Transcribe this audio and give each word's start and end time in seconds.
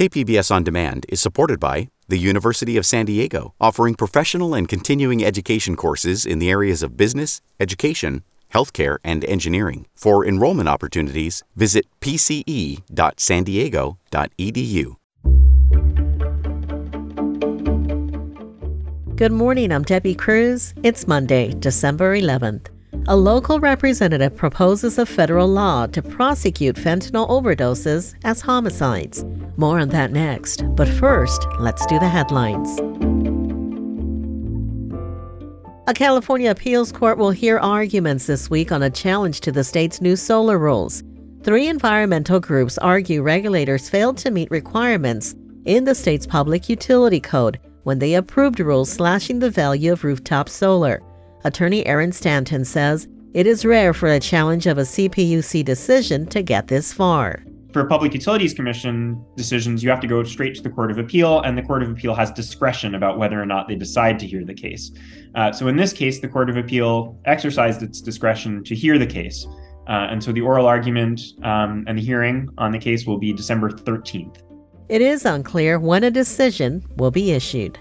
KPBS 0.00 0.50
On 0.50 0.64
Demand 0.64 1.04
is 1.10 1.20
supported 1.20 1.60
by 1.60 1.90
the 2.08 2.16
University 2.16 2.78
of 2.78 2.86
San 2.86 3.04
Diego, 3.04 3.52
offering 3.60 3.94
professional 3.94 4.54
and 4.54 4.66
continuing 4.66 5.22
education 5.22 5.76
courses 5.76 6.24
in 6.24 6.38
the 6.38 6.48
areas 6.48 6.82
of 6.82 6.96
business, 6.96 7.42
education, 7.60 8.22
healthcare, 8.54 8.96
and 9.04 9.26
engineering. 9.26 9.86
For 9.94 10.24
enrollment 10.24 10.70
opportunities, 10.70 11.42
visit 11.54 11.84
pce.sandiego.edu. 12.00 14.96
Good 19.16 19.32
morning, 19.32 19.70
I'm 19.70 19.82
Debbie 19.82 20.14
Cruz. 20.14 20.72
It's 20.82 21.06
Monday, 21.06 21.52
December 21.58 22.16
11th. 22.16 22.68
A 23.08 23.16
local 23.16 23.60
representative 23.60 24.36
proposes 24.36 24.98
a 24.98 25.06
federal 25.06 25.48
law 25.48 25.86
to 25.86 26.02
prosecute 26.02 26.76
fentanyl 26.76 27.28
overdoses 27.28 28.14
as 28.24 28.40
homicides. 28.40 29.24
More 29.56 29.78
on 29.78 29.88
that 29.88 30.12
next. 30.12 30.62
But 30.76 30.88
first, 30.88 31.44
let's 31.58 31.86
do 31.86 31.98
the 31.98 32.08
headlines. 32.08 32.78
A 35.86 35.94
California 35.94 36.50
appeals 36.50 36.92
court 36.92 37.18
will 37.18 37.30
hear 37.30 37.58
arguments 37.58 38.26
this 38.26 38.50
week 38.50 38.70
on 38.70 38.82
a 38.82 38.90
challenge 38.90 39.40
to 39.40 39.50
the 39.50 39.64
state's 39.64 40.00
new 40.00 40.14
solar 40.14 40.58
rules. 40.58 41.02
Three 41.42 41.68
environmental 41.68 42.38
groups 42.38 42.78
argue 42.78 43.22
regulators 43.22 43.88
failed 43.88 44.18
to 44.18 44.30
meet 44.30 44.50
requirements 44.50 45.34
in 45.64 45.84
the 45.84 45.94
state's 45.94 46.26
public 46.26 46.68
utility 46.68 47.20
code 47.20 47.58
when 47.84 47.98
they 47.98 48.14
approved 48.14 48.60
rules 48.60 48.90
slashing 48.90 49.38
the 49.38 49.50
value 49.50 49.92
of 49.92 50.04
rooftop 50.04 50.48
solar. 50.48 51.02
Attorney 51.44 51.86
Aaron 51.86 52.12
Stanton 52.12 52.64
says 52.64 53.08
it 53.32 53.46
is 53.46 53.64
rare 53.64 53.94
for 53.94 54.08
a 54.08 54.20
challenge 54.20 54.66
of 54.66 54.78
a 54.78 54.82
CPUC 54.82 55.64
decision 55.64 56.26
to 56.26 56.42
get 56.42 56.68
this 56.68 56.92
far. 56.92 57.44
For 57.72 57.84
Public 57.86 58.12
Utilities 58.12 58.52
Commission 58.52 59.24
decisions, 59.36 59.82
you 59.84 59.90
have 59.90 60.00
to 60.00 60.08
go 60.08 60.24
straight 60.24 60.56
to 60.56 60.62
the 60.62 60.70
Court 60.70 60.90
of 60.90 60.98
Appeal, 60.98 61.40
and 61.42 61.56
the 61.56 61.62
Court 61.62 61.84
of 61.84 61.90
Appeal 61.90 62.14
has 62.16 62.32
discretion 62.32 62.96
about 62.96 63.16
whether 63.16 63.40
or 63.40 63.46
not 63.46 63.68
they 63.68 63.76
decide 63.76 64.18
to 64.18 64.26
hear 64.26 64.44
the 64.44 64.54
case. 64.54 64.90
Uh, 65.36 65.52
so 65.52 65.68
in 65.68 65.76
this 65.76 65.92
case, 65.92 66.18
the 66.18 66.26
Court 66.26 66.50
of 66.50 66.56
Appeal 66.56 67.16
exercised 67.26 67.82
its 67.82 68.00
discretion 68.00 68.64
to 68.64 68.74
hear 68.74 68.98
the 68.98 69.06
case. 69.06 69.46
Uh, 69.88 70.08
and 70.10 70.22
so 70.22 70.32
the 70.32 70.40
oral 70.40 70.66
argument 70.66 71.20
um, 71.44 71.84
and 71.86 71.96
the 71.96 72.02
hearing 72.02 72.48
on 72.58 72.72
the 72.72 72.78
case 72.78 73.06
will 73.06 73.18
be 73.18 73.32
December 73.32 73.70
13th. 73.70 74.38
It 74.88 75.00
is 75.00 75.24
unclear 75.24 75.78
when 75.78 76.02
a 76.02 76.10
decision 76.10 76.84
will 76.96 77.12
be 77.12 77.30
issued. 77.30 77.78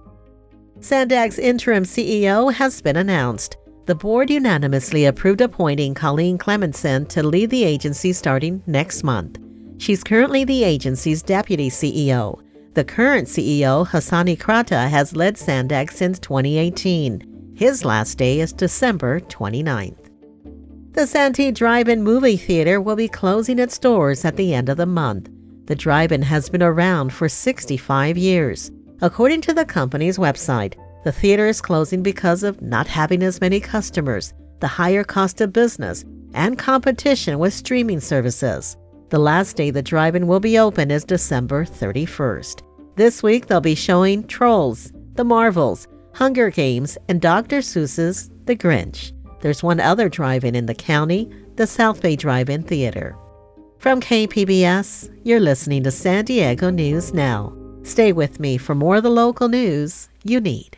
Sandag's 0.81 1.38
interim 1.38 1.83
CEO 1.83 2.53
has 2.53 2.81
been 2.81 2.95
announced. 2.95 3.58
The 3.85 3.95
board 3.95 4.30
unanimously 4.30 5.05
approved 5.05 5.41
appointing 5.41 5.94
Colleen 5.94 6.38
Clementson 6.38 7.09
to 7.09 7.21
lead 7.21 7.49
the 7.49 7.66
agency 7.66 8.13
starting 8.13 8.63
next 8.66 9.03
month. 9.03 9.39
She's 9.77 10.05
currently 10.05 10.45
the 10.45 10.63
agency's 10.63 11.21
deputy 11.21 11.69
CEO. 11.69 12.41
The 12.75 12.86
current 12.86 13.27
CEO, 13.27 13.86
Hasan 13.89 14.27
Ikhrata, 14.27 14.89
has 14.89 15.17
led 15.17 15.38
Sandag 15.38 15.91
since 15.91 16.17
2018. 16.19 17.53
His 17.55 17.83
last 17.83 18.17
day 18.17 18.39
is 18.39 18.53
December 18.53 19.19
29th. 19.19 19.97
The 20.93 21.05
Santee 21.05 21.52
Drive-In 21.52 22.03
Movie 22.03 22.38
Theater 22.38 22.80
will 22.80 22.95
be 22.95 23.09
closing 23.09 23.59
its 23.59 23.77
doors 23.77 24.23
at 24.23 24.38
the 24.38 24.53
end 24.53 24.69
of 24.69 24.77
the 24.77 24.86
month. 24.86 25.30
The 25.66 25.75
drive 25.75 26.14
in 26.14 26.21
has 26.21 26.49
been 26.49 26.64
around 26.64 27.11
for 27.11 27.27
65 27.27 28.17
years. 28.17 28.71
According 29.02 29.42
to 29.42 29.53
the 29.53 29.64
company's 29.64 30.17
website, 30.17 30.73
the 31.05 31.11
theater 31.11 31.47
is 31.47 31.61
closing 31.61 32.03
because 32.03 32.44
of 32.44 32.61
not 32.61 32.86
having 32.86 33.23
as 33.23 33.39
many 33.39 33.61
customers, 33.61 34.33
the 34.59 34.67
higher 34.67 35.05
cost 35.05 35.39
of 35.39 35.53
business, 35.53 36.03
and 36.33 36.58
competition 36.58 37.39
with 37.39 37.53
streaming 37.53 38.02
services. 38.02 38.75
The 39.09 39.20
last 39.20 39.55
day 39.55 39.72
the 39.72 39.81
drive 39.81 40.16
in 40.16 40.27
will 40.27 40.42
be 40.42 40.59
open 40.59 40.92
is 40.92 41.05
December 41.05 41.64
31st. 41.64 42.61
This 42.97 43.23
week 43.23 43.47
they'll 43.47 43.61
be 43.61 43.73
showing 43.73 44.27
Trolls, 44.27 44.92
The 45.14 45.23
Marvels, 45.23 45.88
Hunger 46.14 46.50
Games, 46.50 46.97
and 47.08 47.22
Dr. 47.22 47.59
Seuss's 47.59 48.30
The 48.44 48.55
Grinch. 48.55 49.14
There's 49.39 49.64
one 49.64 49.80
other 49.80 50.09
drive 50.09 50.43
in 50.43 50.55
in 50.55 50.65
the 50.65 50.76
county, 50.76 51.32
the 51.55 51.65
South 51.65 52.02
Bay 52.02 52.17
Drive 52.17 52.49
In 52.49 52.64
Theater. 52.64 53.15
From 53.77 54.02
KPBS, 54.02 55.09
you're 55.23 55.39
listening 55.39 55.83
to 55.83 55.92
San 55.92 56.26
Diego 56.26 56.70
News 56.70 57.14
Now. 57.14 57.55
Stay 57.89 58.11
with 58.11 58.39
me 58.39 58.55
for 58.55 58.76
more 58.76 58.98
of 58.98 59.04
the 59.04 59.10
local 59.10 59.48
news 59.48 60.10
you 60.23 60.39
need. 60.39 60.77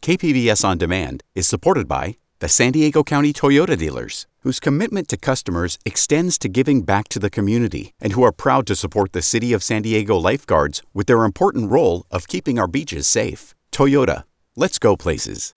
KPBS 0.00 0.64
On 0.64 0.78
Demand 0.78 1.22
is 1.34 1.46
supported 1.46 1.86
by 1.86 2.16
the 2.38 2.48
San 2.48 2.72
Diego 2.72 3.02
County 3.04 3.34
Toyota 3.34 3.76
dealers, 3.76 4.26
whose 4.40 4.58
commitment 4.58 5.08
to 5.08 5.18
customers 5.18 5.78
extends 5.84 6.38
to 6.38 6.48
giving 6.48 6.80
back 6.80 7.06
to 7.08 7.18
the 7.18 7.28
community 7.28 7.92
and 8.00 8.14
who 8.14 8.22
are 8.22 8.32
proud 8.32 8.66
to 8.66 8.74
support 8.74 9.12
the 9.12 9.20
City 9.20 9.52
of 9.52 9.62
San 9.62 9.82
Diego 9.82 10.16
lifeguards 10.16 10.82
with 10.94 11.06
their 11.06 11.24
important 11.24 11.70
role 11.70 12.06
of 12.10 12.28
keeping 12.28 12.58
our 12.58 12.66
beaches 12.66 13.06
safe. 13.06 13.54
Toyota, 13.70 14.24
let's 14.56 14.78
go 14.78 14.96
places. 14.96 15.52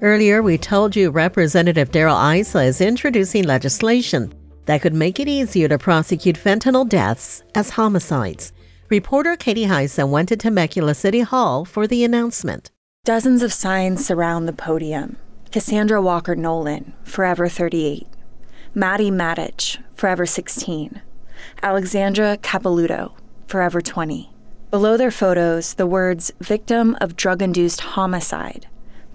Earlier, 0.00 0.42
we 0.42 0.56
told 0.56 0.96
you 0.96 1.10
Representative 1.10 1.90
Darrell 1.90 2.16
Issa 2.16 2.62
is 2.62 2.80
introducing 2.80 3.44
legislation 3.44 4.32
that 4.68 4.82
could 4.82 4.92
make 4.92 5.18
it 5.18 5.26
easier 5.26 5.66
to 5.66 5.78
prosecute 5.78 6.36
fentanyl 6.36 6.86
deaths 6.86 7.42
as 7.54 7.70
homicides. 7.70 8.52
Reporter 8.90 9.34
Katie 9.34 9.64
Hyson 9.64 10.10
went 10.10 10.28
to 10.28 10.36
Temecula 10.36 10.94
City 10.94 11.20
Hall 11.20 11.64
for 11.64 11.86
the 11.86 12.04
announcement. 12.04 12.70
Dozens 13.02 13.42
of 13.42 13.50
signs 13.50 14.04
surround 14.04 14.46
the 14.46 14.52
podium. 14.52 15.16
Cassandra 15.50 16.02
Walker 16.02 16.36
Nolan, 16.36 16.92
forever 17.02 17.48
38. 17.48 18.06
Maddie 18.74 19.10
Matich, 19.10 19.82
forever 19.94 20.26
16. 20.26 21.00
Alexandra 21.62 22.36
Capelouto, 22.36 23.16
forever 23.46 23.80
20. 23.80 24.30
Below 24.70 24.98
their 24.98 25.10
photos, 25.10 25.72
the 25.74 25.86
words 25.86 26.30
victim 26.40 26.94
of 27.00 27.16
drug 27.16 27.40
induced 27.40 27.80
homicide 27.80 28.66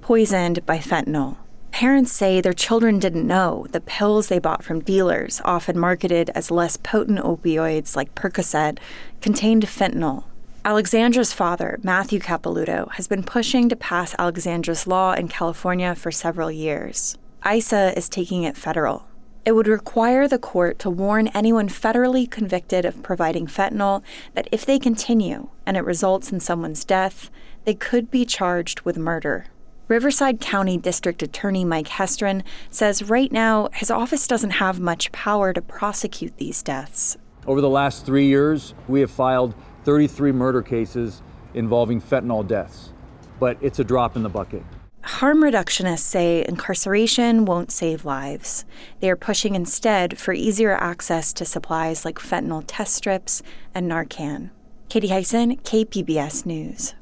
poisoned 0.02 0.66
by 0.66 0.78
fentanyl. 0.80 1.38
Parents 1.74 2.12
say 2.12 2.40
their 2.40 2.54
children 2.54 3.00
didn't 3.00 3.26
know 3.26 3.66
the 3.72 3.82
pills 3.82 4.28
they 4.28 4.38
bought 4.38 4.64
from 4.64 4.82
dealers, 4.82 5.42
often 5.44 5.78
marketed 5.78 6.30
as 6.36 6.52
less 6.52 6.78
potent 6.78 7.18
opioids 7.18 7.96
like 7.96 8.14
Percocet, 8.14 8.78
contained 9.22 9.64
fentanyl. 9.64 10.26
Alexandra's 10.64 11.34
father, 11.34 11.80
Matthew 11.82 12.20
Capelouto, 12.20 12.92
has 12.92 13.08
been 13.08 13.24
pushing 13.24 13.70
to 13.70 13.76
pass 13.76 14.14
Alexandra's 14.20 14.86
law 14.86 15.14
in 15.14 15.28
California 15.28 15.96
for 15.96 16.12
several 16.12 16.52
years. 16.52 17.18
Issa 17.44 17.98
is 17.98 18.08
taking 18.08 18.44
it 18.44 18.56
federal. 18.56 19.08
It 19.44 19.54
would 19.54 19.68
require 19.68 20.28
the 20.28 20.38
court 20.38 20.78
to 20.80 20.92
warn 20.92 21.30
anyone 21.30 21.70
federally 21.70 22.30
convicted 22.30 22.86
of 22.86 23.02
providing 23.02 23.48
fentanyl 23.48 24.04
that 24.36 24.48
if 24.52 24.64
they 24.64 24.78
continue 24.78 25.50
and 25.66 25.76
it 25.76 25.84
results 25.84 26.32
in 26.32 26.40
someone's 26.40 26.86
death, 26.86 27.32
they 27.66 27.74
could 27.74 28.12
be 28.12 28.26
charged 28.26 28.82
with 28.82 28.96
murder. 28.96 29.48
Riverside 29.94 30.40
County 30.40 30.76
District 30.80 31.22
Attorney 31.22 31.64
Mike 31.64 31.88
Hestrin 31.88 32.42
says 32.72 33.04
right 33.04 33.32
now 33.32 33.70
his 33.74 33.92
office 33.92 34.26
doesn't 34.26 34.50
have 34.50 34.80
much 34.80 35.12
power 35.12 35.54
to 35.54 35.62
prosecute 35.62 36.36
these 36.38 36.64
deaths. 36.64 37.16
Over 37.46 37.62
the 37.62 37.70
last 37.70 38.04
three 38.04 38.26
years, 38.26 38.74
we 38.88 39.02
have 39.02 39.12
filed 39.12 39.54
33 39.84 40.32
murder 40.32 40.64
cases 40.64 41.22
involving 41.54 42.02
fentanyl 42.02 42.48
deaths, 42.48 42.92
but 43.40 43.56
it's 43.62 43.78
a 43.78 43.84
drop 43.84 44.16
in 44.16 44.24
the 44.24 44.30
bucket. 44.30 44.64
Harm 45.04 45.44
reductionists 45.44 46.00
say 46.00 46.44
incarceration 46.48 47.46
won't 47.46 47.72
save 47.72 48.04
lives. 48.04 48.66
They 49.00 49.12
are 49.12 49.16
pushing 49.16 49.54
instead 49.54 50.18
for 50.18 50.34
easier 50.34 50.74
access 50.74 51.34
to 51.34 51.46
supplies 51.46 52.04
like 52.04 52.18
fentanyl 52.18 52.64
test 52.66 52.96
strips 52.96 53.44
and 53.76 53.92
Narcan. 53.92 54.50
Katie 54.90 55.10
Hyson, 55.10 55.58
KPBS 55.58 56.48
News. 56.48 56.96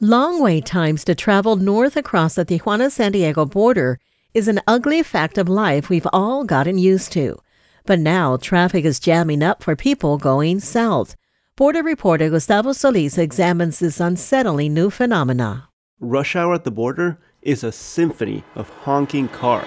Long 0.00 0.40
wait 0.40 0.64
times 0.64 1.02
to 1.06 1.16
travel 1.16 1.56
north 1.56 1.96
across 1.96 2.36
the 2.36 2.44
Tijuana 2.44 2.88
San 2.88 3.10
Diego 3.10 3.44
border 3.44 3.98
is 4.32 4.46
an 4.46 4.60
ugly 4.64 5.02
fact 5.02 5.36
of 5.36 5.48
life 5.48 5.88
we've 5.88 6.06
all 6.12 6.44
gotten 6.44 6.78
used 6.78 7.10
to. 7.14 7.36
But 7.84 7.98
now 7.98 8.36
traffic 8.36 8.84
is 8.84 9.00
jamming 9.00 9.42
up 9.42 9.60
for 9.60 9.74
people 9.74 10.16
going 10.16 10.60
south. 10.60 11.16
Border 11.56 11.82
reporter 11.82 12.30
Gustavo 12.30 12.70
Solis 12.74 13.18
examines 13.18 13.80
this 13.80 13.98
unsettling 13.98 14.72
new 14.72 14.88
phenomena. 14.88 15.68
Rush 15.98 16.36
hour 16.36 16.54
at 16.54 16.62
the 16.62 16.70
border 16.70 17.18
is 17.42 17.64
a 17.64 17.72
symphony 17.72 18.44
of 18.54 18.70
honking 18.70 19.26
cars. 19.26 19.66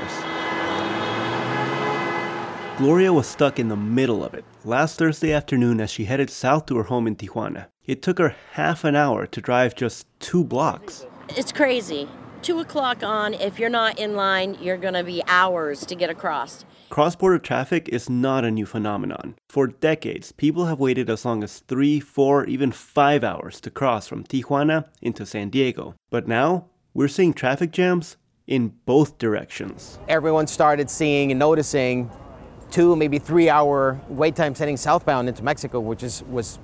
Gloria 2.77 3.11
was 3.11 3.27
stuck 3.27 3.59
in 3.59 3.67
the 3.67 3.75
middle 3.75 4.23
of 4.23 4.33
it 4.33 4.45
last 4.63 4.97
Thursday 4.97 5.33
afternoon 5.33 5.81
as 5.81 5.91
she 5.91 6.05
headed 6.05 6.29
south 6.29 6.67
to 6.67 6.77
her 6.77 6.83
home 6.83 7.05
in 7.05 7.17
Tijuana. 7.17 7.67
It 7.91 8.01
took 8.01 8.19
her 8.19 8.37
half 8.53 8.85
an 8.85 8.95
hour 8.95 9.27
to 9.27 9.41
drive 9.41 9.75
just 9.75 10.07
two 10.21 10.45
blocks. 10.45 11.05
It's 11.35 11.51
crazy. 11.51 12.07
2 12.41 12.59
o'clock 12.59 13.03
on, 13.03 13.33
if 13.33 13.59
you're 13.59 13.69
not 13.69 13.99
in 13.99 14.15
line, 14.15 14.57
you're 14.61 14.77
going 14.77 14.93
to 14.93 15.03
be 15.03 15.21
hours 15.27 15.85
to 15.87 15.93
get 15.93 16.09
across. 16.09 16.63
Cross 16.89 17.17
border 17.17 17.37
traffic 17.37 17.89
is 17.89 18.09
not 18.09 18.45
a 18.45 18.49
new 18.49 18.65
phenomenon. 18.65 19.35
For 19.49 19.67
decades, 19.67 20.31
people 20.31 20.67
have 20.67 20.79
waited 20.79 21.09
as 21.09 21.25
long 21.25 21.43
as 21.43 21.59
three, 21.67 21.99
four, 21.99 22.45
even 22.45 22.71
five 22.71 23.25
hours 23.25 23.59
to 23.59 23.69
cross 23.69 24.07
from 24.07 24.23
Tijuana 24.23 24.87
into 25.01 25.25
San 25.25 25.49
Diego. 25.49 25.93
But 26.09 26.29
now, 26.29 26.67
we're 26.93 27.09
seeing 27.09 27.33
traffic 27.33 27.71
jams 27.71 28.15
in 28.47 28.69
both 28.85 29.17
directions. 29.17 29.99
Everyone 30.07 30.47
started 30.47 30.89
seeing 30.89 31.29
and 31.29 31.39
noticing 31.39 32.09
two, 32.71 32.95
maybe 32.95 33.19
three 33.19 33.49
hour 33.49 33.99
wait 34.07 34.37
times 34.37 34.59
heading 34.59 34.77
southbound 34.77 35.27
into 35.27 35.43
Mexico, 35.43 35.81
which 35.81 36.03
is, 36.03 36.23
was 36.29 36.57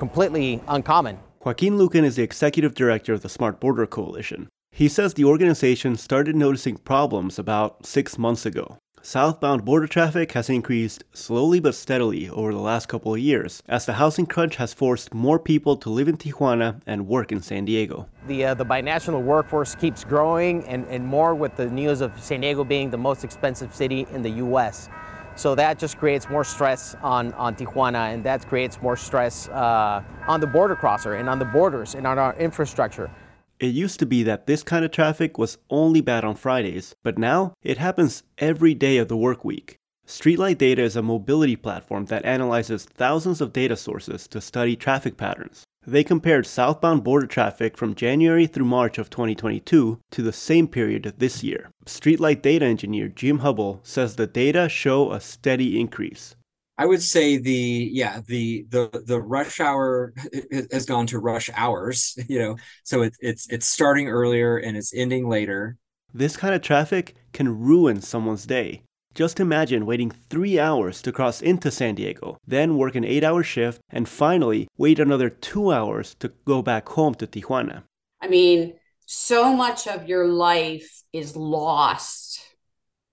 completely 0.00 0.62
uncommon. 0.66 1.18
Joaquin 1.44 1.74
Luken 1.74 2.04
is 2.04 2.16
the 2.16 2.22
executive 2.22 2.74
director 2.74 3.12
of 3.12 3.20
the 3.20 3.28
Smart 3.28 3.60
Border 3.60 3.86
Coalition. 3.86 4.48
He 4.72 4.88
says 4.88 5.12
the 5.12 5.26
organization 5.26 5.96
started 5.96 6.34
noticing 6.34 6.78
problems 6.78 7.38
about 7.38 7.84
six 7.84 8.16
months 8.16 8.46
ago. 8.46 8.78
Southbound 9.02 9.64
border 9.64 9.86
traffic 9.86 10.32
has 10.32 10.48
increased 10.48 11.04
slowly 11.12 11.60
but 11.60 11.74
steadily 11.74 12.30
over 12.30 12.52
the 12.52 12.60
last 12.60 12.86
couple 12.86 13.12
of 13.12 13.20
years 13.20 13.62
as 13.68 13.84
the 13.84 13.94
housing 13.94 14.26
crunch 14.26 14.56
has 14.56 14.72
forced 14.72 15.12
more 15.12 15.38
people 15.38 15.76
to 15.76 15.90
live 15.90 16.08
in 16.08 16.16
Tijuana 16.16 16.80
and 16.86 17.06
work 17.06 17.30
in 17.30 17.42
San 17.42 17.66
Diego. 17.66 18.06
The, 18.26 18.46
uh, 18.46 18.54
the 18.54 18.64
binational 18.64 19.22
workforce 19.22 19.74
keeps 19.74 20.04
growing 20.04 20.64
and, 20.64 20.86
and 20.88 21.06
more 21.06 21.34
with 21.34 21.56
the 21.56 21.66
news 21.66 22.00
of 22.00 22.18
San 22.18 22.40
Diego 22.40 22.64
being 22.64 22.90
the 22.90 22.98
most 22.98 23.22
expensive 23.22 23.74
city 23.74 24.06
in 24.12 24.22
the 24.22 24.30
US. 24.46 24.88
So 25.36 25.54
that 25.54 25.78
just 25.78 25.98
creates 25.98 26.28
more 26.28 26.44
stress 26.44 26.96
on, 27.02 27.32
on 27.34 27.54
Tijuana 27.54 28.12
and 28.12 28.24
that 28.24 28.46
creates 28.46 28.80
more 28.82 28.96
stress 28.96 29.48
uh, 29.48 30.02
on 30.26 30.40
the 30.40 30.46
border 30.46 30.76
crosser 30.76 31.14
and 31.14 31.28
on 31.28 31.38
the 31.38 31.44
borders 31.44 31.94
and 31.94 32.06
on 32.06 32.18
our 32.18 32.34
infrastructure. 32.36 33.10
It 33.58 33.74
used 33.74 33.98
to 34.00 34.06
be 34.06 34.22
that 34.22 34.46
this 34.46 34.62
kind 34.62 34.84
of 34.84 34.90
traffic 34.90 35.36
was 35.36 35.58
only 35.68 36.00
bad 36.00 36.24
on 36.24 36.34
Fridays, 36.34 36.94
but 37.02 37.18
now 37.18 37.52
it 37.62 37.76
happens 37.76 38.22
every 38.38 38.74
day 38.74 38.96
of 38.96 39.08
the 39.08 39.16
work 39.16 39.44
week. 39.44 39.76
Streetlight 40.06 40.58
Data 40.58 40.82
is 40.82 40.96
a 40.96 41.02
mobility 41.02 41.56
platform 41.56 42.06
that 42.06 42.24
analyzes 42.24 42.84
thousands 42.84 43.40
of 43.40 43.52
data 43.52 43.76
sources 43.76 44.26
to 44.28 44.40
study 44.40 44.76
traffic 44.76 45.16
patterns. 45.16 45.64
They 45.86 46.04
compared 46.04 46.46
southbound 46.46 47.04
border 47.04 47.26
traffic 47.26 47.78
from 47.78 47.94
January 47.94 48.46
through 48.46 48.66
March 48.66 48.98
of 48.98 49.08
2022 49.08 49.98
to 50.10 50.22
the 50.22 50.32
same 50.32 50.68
period 50.68 51.14
this 51.16 51.42
year. 51.42 51.70
Streetlight 51.86 52.42
data 52.42 52.66
engineer 52.66 53.08
Jim 53.08 53.38
Hubble 53.38 53.80
says 53.82 54.16
the 54.16 54.26
data 54.26 54.68
show 54.68 55.10
a 55.10 55.20
steady 55.20 55.80
increase. 55.80 56.36
I 56.76 56.86
would 56.86 57.02
say 57.02 57.36
the 57.38 57.90
yeah 57.92 58.20
the 58.26 58.66
the 58.70 59.02
the 59.06 59.20
rush 59.20 59.60
hour 59.60 60.14
has 60.72 60.86
gone 60.86 61.06
to 61.08 61.18
rush 61.18 61.50
hours. 61.54 62.16
You 62.28 62.38
know, 62.38 62.56
so 62.84 63.02
it's 63.02 63.16
it's 63.20 63.48
it's 63.50 63.66
starting 63.66 64.08
earlier 64.08 64.58
and 64.58 64.76
it's 64.76 64.94
ending 64.94 65.28
later. 65.28 65.76
This 66.12 66.36
kind 66.36 66.54
of 66.54 66.62
traffic 66.62 67.14
can 67.32 67.58
ruin 67.58 68.00
someone's 68.00 68.46
day. 68.46 68.82
Just 69.14 69.40
imagine 69.40 69.86
waiting 69.86 70.10
three 70.10 70.58
hours 70.58 71.02
to 71.02 71.10
cross 71.12 71.42
into 71.42 71.70
San 71.70 71.96
Diego, 71.96 72.38
then 72.46 72.76
work 72.76 72.94
an 72.94 73.04
eight 73.04 73.24
hour 73.24 73.42
shift, 73.42 73.80
and 73.90 74.08
finally 74.08 74.68
wait 74.78 75.00
another 75.00 75.28
two 75.28 75.72
hours 75.72 76.14
to 76.20 76.32
go 76.44 76.62
back 76.62 76.88
home 76.90 77.14
to 77.16 77.26
Tijuana. 77.26 77.82
I 78.20 78.28
mean, 78.28 78.74
so 79.06 79.52
much 79.52 79.88
of 79.88 80.08
your 80.08 80.28
life 80.28 81.02
is 81.12 81.34
lost 81.34 82.40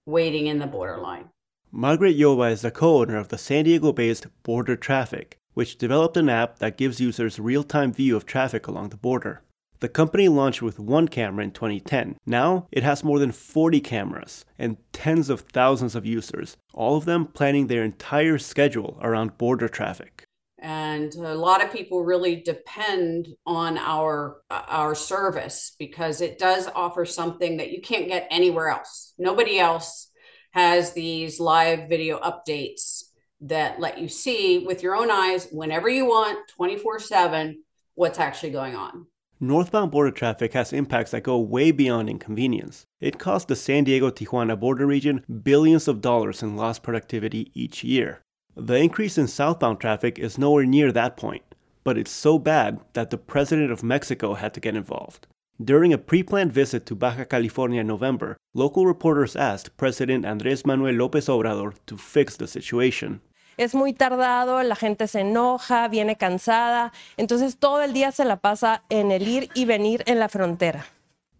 waiting 0.06 0.46
in 0.46 0.60
the 0.60 0.68
borderline. 0.68 1.30
Margaret 1.72 2.16
Yoba 2.16 2.52
is 2.52 2.62
the 2.62 2.72
co 2.72 3.00
owner 3.00 3.18
of 3.18 3.30
the 3.30 3.38
San 3.38 3.66
Diego 3.66 3.92
based 3.92 4.28
Border 4.44 4.76
Traffic, 4.76 5.38
which 5.54 5.78
developed 5.78 6.16
an 6.16 6.30
app 6.30 6.60
that 6.60 6.78
gives 6.78 7.02
users 7.02 7.40
real 7.40 7.64
time 7.64 7.92
view 7.92 8.16
of 8.16 8.26
traffic 8.26 8.68
along 8.68 8.90
the 8.90 8.98
border. 8.98 9.42
The 9.80 9.90
company 9.90 10.28
launched 10.28 10.62
with 10.62 10.80
one 10.80 11.08
camera 11.08 11.44
in 11.44 11.52
2010. 11.52 12.18
Now 12.26 12.68
it 12.72 12.82
has 12.84 13.04
more 13.04 13.20
than 13.20 13.32
40 13.32 13.80
cameras 13.82 14.44
and 14.58 14.78
tens 14.92 15.30
of 15.30 15.42
thousands 15.42 15.94
of 15.94 16.06
users, 16.06 16.58
all 16.74 16.98
of 16.98 17.06
them 17.06 17.28
planning 17.28 17.68
their 17.68 17.84
entire 17.84 18.40
schedule 18.40 18.98
around 19.02 19.38
border 19.38 19.68
traffic. 19.68 20.24
And 20.60 21.14
a 21.14 21.36
lot 21.36 21.64
of 21.64 21.72
people 21.72 22.04
really 22.04 22.38
depend 22.38 23.28
on 23.46 23.78
our 23.78 24.38
our 24.50 24.96
service 24.96 25.76
because 25.78 26.22
it 26.22 26.40
does 26.40 26.68
offer 26.74 27.06
something 27.06 27.58
that 27.58 27.70
you 27.72 27.80
can't 27.80 28.08
get 28.08 28.28
anywhere 28.32 28.70
else. 28.70 29.14
Nobody 29.20 29.60
else 29.60 30.10
has 30.52 30.94
these 30.94 31.40
live 31.40 31.88
video 31.88 32.20
updates 32.20 33.04
that 33.42 33.80
let 33.80 34.00
you 34.00 34.08
see 34.08 34.66
with 34.66 34.82
your 34.82 34.96
own 34.96 35.12
eyes 35.12 35.48
whenever 35.52 35.88
you 35.88 36.06
want 36.06 36.40
24/7 36.60 37.58
what's 37.94 38.18
actually 38.18 38.50
going 38.50 38.76
on. 38.76 39.06
Northbound 39.40 39.92
border 39.92 40.10
traffic 40.10 40.54
has 40.54 40.74
impacts 40.74 41.12
that 41.12 41.22
go 41.22 41.38
way 41.38 41.70
beyond 41.70 42.10
inconvenience. 42.10 42.88
It 43.00 43.20
costs 43.20 43.46
the 43.46 43.56
San 43.56 43.84
Diego 43.84 44.10
Tijuana 44.10 44.60
border 44.60 44.88
region 44.88 45.24
billions 45.44 45.88
of 45.88 46.02
dollars 46.02 46.42
in 46.42 46.56
lost 46.56 46.82
productivity 46.82 47.52
each 47.54 47.84
year. 47.84 48.22
The 48.56 48.78
increase 48.78 49.16
in 49.16 49.28
southbound 49.28 49.80
traffic 49.80 50.18
is 50.18 50.40
nowhere 50.40 50.66
near 50.66 50.92
that 50.92 51.18
point, 51.18 51.44
but 51.84 52.00
it's 52.00 52.10
so 52.10 52.40
bad 52.40 52.80
that 52.94 53.12
the 53.12 53.20
president 53.20 53.72
of 53.72 53.84
Mexico 53.84 54.34
had 54.34 54.56
to 54.56 54.60
get 54.60 54.76
involved. 54.76 55.28
During 55.64 55.94
a 55.94 56.00
pre 56.00 56.24
planned 56.24 56.52
visit 56.52 56.88
to 56.88 56.96
Baja 56.96 57.24
California 57.24 57.82
in 57.82 57.88
November, 57.88 58.38
local 58.56 58.88
reporters 58.88 59.36
asked 59.36 59.78
President 59.78 60.26
Andrés 60.26 60.66
Manuel 60.66 60.96
López 60.96 61.30
Obrador 61.30 61.76
to 61.86 61.96
fix 61.96 62.36
the 62.38 62.48
situation. 62.48 63.22
Es 63.58 63.74
muy 63.74 63.92
tardado, 63.94 64.62
la 64.62 64.76
gente 64.76 65.08
se 65.08 65.22
enoja, 65.22 65.88
viene 65.88 66.16
cansada, 66.16 66.94
entonces 67.18 67.58
todo 67.58 67.82
el 67.82 67.92
día 67.92 68.12
se 68.12 68.24
la 68.24 68.38
pasa 68.38 68.84
en 68.90 69.12
el 69.12 69.28
ir 69.28 69.50
y 69.56 69.66
venir 69.66 70.04
en 70.06 70.20
la 70.20 70.30
frontera. 70.30 70.86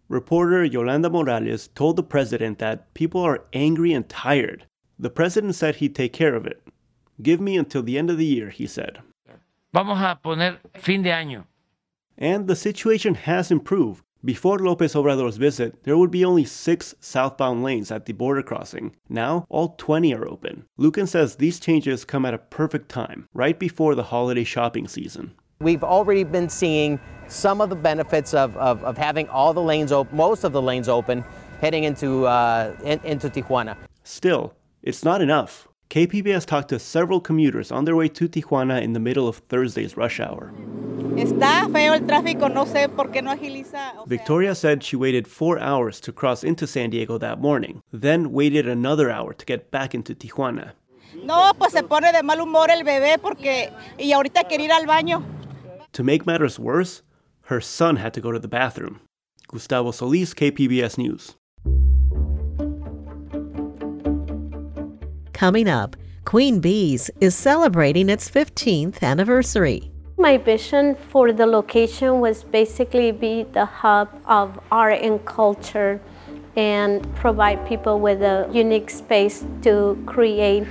Reporter 0.08 0.64
Yolanda 0.64 1.08
Morales 1.08 1.68
told 1.74 1.96
the 1.96 2.02
president 2.02 2.58
that 2.58 2.92
people 2.94 3.20
are 3.20 3.44
angry 3.52 3.94
and 3.94 4.08
tired. 4.08 4.66
The 4.98 5.10
president 5.10 5.54
said 5.54 5.76
he'd 5.76 5.94
take 5.94 6.12
care 6.12 6.34
of 6.34 6.44
it. 6.44 6.60
Give 7.22 7.40
me 7.40 7.56
until 7.56 7.84
the 7.84 7.96
end 7.96 8.10
of 8.10 8.16
the 8.16 8.26
year, 8.26 8.50
he 8.50 8.66
said. 8.66 8.98
Vamos 9.72 10.00
a 10.00 10.18
poner 10.20 10.58
fin 10.74 11.02
de 11.02 11.10
año. 11.10 11.44
And 12.16 12.48
the 12.48 12.56
situation 12.56 13.14
has 13.14 13.52
improved. 13.52 14.02
Before 14.24 14.58
Lopez 14.58 14.94
Obrador's 14.94 15.36
visit, 15.36 15.84
there 15.84 15.96
would 15.96 16.10
be 16.10 16.24
only 16.24 16.44
six 16.44 16.92
southbound 16.98 17.62
lanes 17.62 17.92
at 17.92 18.06
the 18.06 18.12
border 18.12 18.42
crossing. 18.42 18.96
Now, 19.08 19.46
all 19.48 19.76
20 19.78 20.12
are 20.12 20.28
open. 20.28 20.64
Luken 20.76 21.06
says 21.06 21.36
these 21.36 21.60
changes 21.60 22.04
come 22.04 22.26
at 22.26 22.34
a 22.34 22.38
perfect 22.38 22.88
time, 22.88 23.28
right 23.32 23.56
before 23.56 23.94
the 23.94 24.02
holiday 24.02 24.42
shopping 24.42 24.88
season. 24.88 25.34
We've 25.60 25.84
already 25.84 26.24
been 26.24 26.48
seeing 26.48 26.98
some 27.28 27.60
of 27.60 27.70
the 27.70 27.76
benefits 27.76 28.34
of, 28.34 28.56
of, 28.56 28.82
of 28.82 28.98
having 28.98 29.28
all 29.28 29.54
the 29.54 29.62
lanes 29.62 29.92
open, 29.92 30.16
most 30.16 30.42
of 30.42 30.50
the 30.50 30.62
lanes 30.62 30.88
open, 30.88 31.24
heading 31.60 31.84
into, 31.84 32.26
uh, 32.26 32.76
in, 32.82 32.98
into 33.04 33.30
Tijuana. 33.30 33.76
Still, 34.02 34.52
it's 34.82 35.04
not 35.04 35.22
enough. 35.22 35.67
KPBS 35.90 36.44
talked 36.44 36.68
to 36.68 36.78
several 36.78 37.18
commuters 37.18 37.72
on 37.72 37.86
their 37.86 37.96
way 37.96 38.08
to 38.08 38.28
Tijuana 38.28 38.82
in 38.82 38.92
the 38.92 39.00
middle 39.00 39.26
of 39.26 39.38
Thursday's 39.48 39.96
rush 39.96 40.20
hour. 40.20 40.52
Está 41.16 41.66
feo 41.72 41.94
el 41.94 42.00
tráfico, 42.00 42.52
no 42.52 42.66
sé 42.66 42.94
por 42.94 43.10
qué 43.10 43.22
no 43.22 43.34
agiliza. 43.34 44.06
Victoria 44.06 44.54
said 44.54 44.84
she 44.84 44.96
waited 44.96 45.26
four 45.26 45.58
hours 45.58 45.98
to 46.00 46.12
cross 46.12 46.44
into 46.44 46.66
San 46.66 46.90
Diego 46.90 47.16
that 47.16 47.40
morning, 47.40 47.80
then 47.90 48.32
waited 48.32 48.68
another 48.68 49.10
hour 49.10 49.32
to 49.32 49.46
get 49.46 49.70
back 49.70 49.94
into 49.94 50.14
Tijuana. 50.14 50.72
No, 51.24 51.52
pues 51.58 51.72
se 51.72 51.82
pone 51.82 52.12
de 52.12 52.22
mal 52.22 52.36
humor 52.38 52.70
el 52.70 52.84
bebé 52.84 53.16
porque 53.18 53.72
y 53.98 54.12
ahorita 54.12 54.46
quiere 54.46 54.64
ir 54.64 54.72
al 54.72 54.84
baño. 54.84 55.24
To 55.92 56.04
make 56.04 56.26
matters 56.26 56.58
worse, 56.58 57.00
her 57.46 57.62
son 57.62 57.96
had 57.96 58.12
to 58.12 58.20
go 58.20 58.30
to 58.30 58.38
the 58.38 58.46
bathroom. 58.46 59.00
Gustavo 59.48 59.90
Solis, 59.90 60.34
KPBS 60.34 60.98
News. 60.98 61.36
Coming 65.38 65.68
up, 65.68 65.94
Queen 66.24 66.58
Bees 66.58 67.12
is 67.20 67.32
celebrating 67.32 68.08
its 68.08 68.28
15th 68.28 69.04
anniversary. 69.04 69.88
My 70.18 70.36
vision 70.36 70.96
for 70.96 71.30
the 71.30 71.46
location 71.46 72.18
was 72.18 72.42
basically 72.42 73.12
be 73.12 73.44
the 73.52 73.64
hub 73.64 74.08
of 74.26 74.58
art 74.72 75.00
and 75.00 75.24
culture 75.24 76.00
and 76.56 77.06
provide 77.14 77.64
people 77.68 78.00
with 78.00 78.20
a 78.20 78.50
unique 78.52 78.90
space 78.90 79.44
to 79.62 79.96
create 80.06 80.66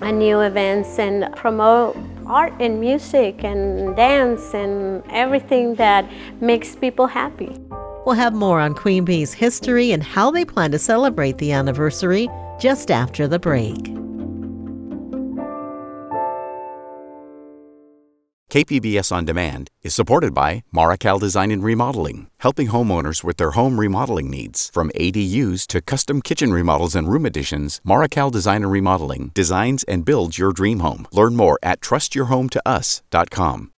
new 0.00 0.40
events 0.40 0.98
and 0.98 1.30
promote 1.36 1.94
art 2.24 2.54
and 2.60 2.80
music 2.80 3.44
and 3.44 3.94
dance 3.94 4.54
and 4.54 5.02
everything 5.10 5.74
that 5.74 6.08
makes 6.40 6.74
people 6.74 7.08
happy. 7.08 7.60
We'll 8.08 8.16
have 8.16 8.32
more 8.32 8.58
on 8.58 8.74
Queen 8.74 9.04
Bee's 9.04 9.34
history 9.34 9.92
and 9.92 10.02
how 10.02 10.30
they 10.30 10.42
plan 10.42 10.70
to 10.70 10.78
celebrate 10.78 11.36
the 11.36 11.52
anniversary 11.52 12.26
just 12.58 12.90
after 12.90 13.28
the 13.28 13.38
break. 13.38 13.76
KPBS 18.50 19.12
On 19.12 19.26
Demand 19.26 19.68
is 19.82 19.94
supported 19.94 20.32
by 20.32 20.64
Marical 20.72 21.18
Design 21.18 21.50
and 21.50 21.62
Remodeling, 21.62 22.30
helping 22.38 22.68
homeowners 22.68 23.22
with 23.22 23.36
their 23.36 23.50
home 23.50 23.78
remodeling 23.78 24.30
needs. 24.30 24.70
From 24.72 24.90
ADUs 24.94 25.66
to 25.66 25.82
custom 25.82 26.22
kitchen 26.22 26.50
remodels 26.50 26.94
and 26.94 27.12
room 27.12 27.26
additions, 27.26 27.82
Marical 27.84 28.30
Design 28.30 28.62
and 28.62 28.72
Remodeling 28.72 29.32
designs 29.34 29.84
and 29.84 30.06
builds 30.06 30.38
your 30.38 30.54
dream 30.54 30.80
home. 30.80 31.06
Learn 31.12 31.36
more 31.36 31.58
at 31.62 31.82
trustyourhometous.com. 31.82 33.70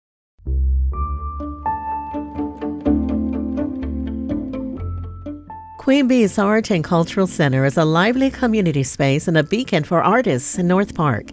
Queen 5.88 6.06
Bee's 6.06 6.38
Art 6.38 6.70
and 6.70 6.84
Cultural 6.84 7.26
Center 7.26 7.64
is 7.64 7.78
a 7.78 7.84
lively 7.86 8.30
community 8.30 8.82
space 8.82 9.26
and 9.26 9.38
a 9.38 9.42
beacon 9.42 9.84
for 9.84 10.02
artists 10.02 10.58
in 10.58 10.68
North 10.68 10.94
Park. 10.94 11.30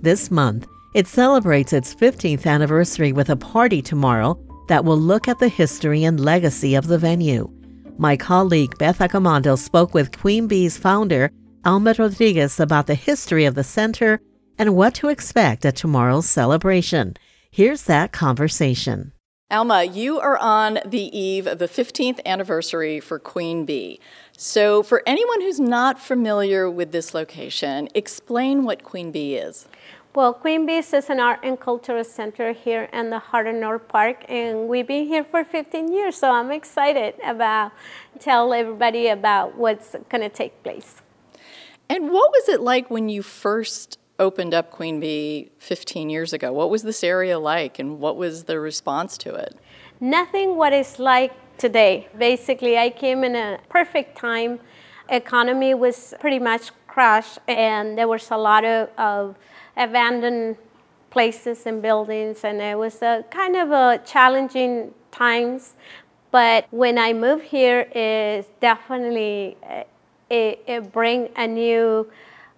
This 0.00 0.30
month, 0.30 0.66
it 0.94 1.06
celebrates 1.06 1.74
its 1.74 1.94
15th 1.94 2.46
anniversary 2.46 3.12
with 3.12 3.28
a 3.28 3.36
party 3.36 3.82
tomorrow 3.82 4.42
that 4.68 4.82
will 4.82 4.96
look 4.96 5.28
at 5.28 5.38
the 5.40 5.48
history 5.50 6.04
and 6.04 6.18
legacy 6.18 6.74
of 6.74 6.86
the 6.86 6.96
venue. 6.96 7.50
My 7.98 8.16
colleague 8.16 8.78
Beth 8.78 9.00
Accomando 9.00 9.58
spoke 9.58 9.92
with 9.92 10.18
Queen 10.18 10.46
Bee's 10.46 10.78
founder, 10.78 11.30
Alma 11.66 11.94
Rodriguez, 11.98 12.58
about 12.58 12.86
the 12.86 12.94
history 12.94 13.44
of 13.44 13.56
the 13.56 13.62
center 13.62 14.22
and 14.56 14.74
what 14.74 14.94
to 14.94 15.08
expect 15.08 15.66
at 15.66 15.76
tomorrow's 15.76 16.26
celebration. 16.26 17.14
Here's 17.50 17.82
that 17.82 18.12
conversation. 18.12 19.12
Alma, 19.50 19.82
you 19.82 20.20
are 20.20 20.36
on 20.36 20.78
the 20.84 21.18
eve 21.18 21.46
of 21.46 21.58
the 21.58 21.68
15th 21.68 22.20
anniversary 22.26 23.00
for 23.00 23.18
Queen 23.18 23.64
Bee. 23.64 23.98
So, 24.36 24.82
for 24.82 25.02
anyone 25.06 25.40
who's 25.40 25.58
not 25.58 25.98
familiar 25.98 26.70
with 26.70 26.92
this 26.92 27.14
location, 27.14 27.88
explain 27.94 28.64
what 28.64 28.84
Queen 28.84 29.10
Bee 29.10 29.36
is. 29.36 29.66
Well, 30.14 30.34
Queen 30.34 30.66
Bee's 30.66 30.92
is 30.92 31.08
an 31.08 31.18
art 31.18 31.40
and 31.42 31.58
cultural 31.58 32.04
center 32.04 32.52
here 32.52 32.90
in 32.92 33.08
the 33.08 33.20
heart 33.20 33.46
of 33.46 33.54
North 33.54 33.88
Park, 33.88 34.26
and 34.28 34.68
we've 34.68 34.86
been 34.86 35.06
here 35.06 35.24
for 35.24 35.44
15 35.44 35.94
years, 35.94 36.18
so 36.18 36.30
I'm 36.30 36.50
excited 36.50 37.14
about 37.24 37.72
tell 38.18 38.52
everybody 38.52 39.08
about 39.08 39.56
what's 39.56 39.96
going 40.10 40.20
to 40.20 40.28
take 40.28 40.62
place. 40.62 41.00
And 41.88 42.10
what 42.10 42.30
was 42.32 42.50
it 42.50 42.60
like 42.60 42.90
when 42.90 43.08
you 43.08 43.22
first 43.22 43.98
opened 44.18 44.54
up 44.54 44.70
Queen 44.70 45.00
Bee 45.00 45.50
15 45.58 46.10
years 46.10 46.32
ago? 46.32 46.52
What 46.52 46.70
was 46.70 46.82
this 46.82 47.04
area 47.04 47.38
like, 47.38 47.78
and 47.78 48.00
what 48.00 48.16
was 48.16 48.44
the 48.44 48.58
response 48.58 49.16
to 49.18 49.34
it? 49.34 49.56
Nothing 50.00 50.56
what 50.56 50.72
it's 50.72 50.98
like 50.98 51.32
today. 51.56 52.08
Basically, 52.16 52.78
I 52.78 52.90
came 52.90 53.24
in 53.24 53.36
a 53.36 53.58
perfect 53.68 54.16
time. 54.16 54.60
Economy 55.08 55.74
was 55.74 56.14
pretty 56.20 56.38
much 56.38 56.70
crashed, 56.86 57.38
and 57.48 57.96
there 57.96 58.08
was 58.08 58.30
a 58.30 58.36
lot 58.36 58.64
of, 58.64 58.88
of 58.98 59.36
abandoned 59.76 60.56
places 61.10 61.66
and 61.66 61.80
buildings, 61.80 62.44
and 62.44 62.60
it 62.60 62.76
was 62.76 63.02
a 63.02 63.24
kind 63.30 63.56
of 63.56 63.70
a 63.70 64.00
challenging 64.04 64.92
times. 65.10 65.74
But 66.30 66.66
when 66.70 66.98
I 66.98 67.12
moved 67.12 67.44
here, 67.44 67.88
it 67.92 68.60
definitely 68.60 69.56
it, 70.30 70.62
it 70.66 70.92
bring 70.92 71.30
a 71.36 71.46
new 71.46 72.10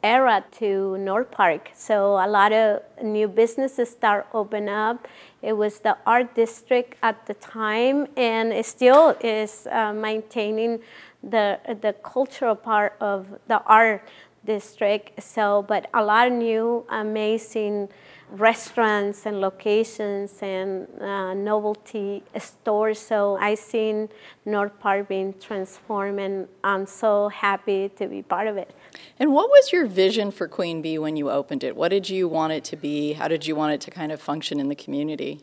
era 0.02 0.44
to 0.52 0.96
North 0.98 1.30
Park. 1.30 1.70
So 1.74 2.14
a 2.14 2.28
lot 2.28 2.52
of 2.52 2.82
new 3.02 3.28
businesses 3.28 3.90
start 3.90 4.26
open 4.32 4.68
up. 4.68 5.06
It 5.42 5.54
was 5.54 5.80
the 5.80 5.96
art 6.06 6.34
district 6.34 6.96
at 7.02 7.26
the 7.26 7.34
time, 7.34 8.06
and 8.16 8.52
it 8.52 8.66
still 8.66 9.16
is 9.20 9.66
uh, 9.70 9.92
maintaining 9.92 10.80
the 11.22 11.58
the 11.82 11.92
cultural 12.02 12.54
part 12.54 12.94
of 13.00 13.26
the 13.46 13.62
art 13.64 14.02
district. 14.44 15.22
So, 15.22 15.64
but 15.66 15.88
a 15.94 16.02
lot 16.02 16.28
of 16.28 16.32
new 16.32 16.84
amazing 16.88 17.88
restaurants 18.30 19.26
and 19.26 19.40
locations 19.40 20.38
and 20.40 20.86
uh, 21.00 21.34
novelty 21.34 22.22
stores. 22.38 22.98
So 22.98 23.36
I 23.40 23.54
seen 23.54 24.08
North 24.44 24.78
Park 24.78 25.08
being 25.08 25.34
transformed, 25.40 26.20
and 26.20 26.48
I'm 26.62 26.86
so 26.86 27.28
happy 27.28 27.88
to 27.96 28.06
be 28.06 28.22
part 28.22 28.46
of 28.46 28.56
it. 28.56 28.72
And 29.18 29.32
what 29.32 29.50
was 29.50 29.72
your 29.72 29.86
vision 29.86 30.30
for 30.30 30.48
Queen 30.48 30.80
Bee 30.80 30.98
when 30.98 31.16
you 31.16 31.30
opened 31.30 31.64
it? 31.64 31.76
What 31.76 31.88
did 31.88 32.08
you 32.08 32.28
want 32.28 32.52
it 32.52 32.64
to 32.64 32.76
be? 32.76 33.14
How 33.14 33.28
did 33.28 33.46
you 33.46 33.56
want 33.56 33.74
it 33.74 33.80
to 33.82 33.90
kind 33.90 34.12
of 34.12 34.20
function 34.20 34.60
in 34.60 34.68
the 34.68 34.74
community? 34.74 35.40